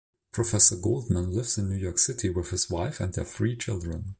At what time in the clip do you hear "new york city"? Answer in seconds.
1.69-2.27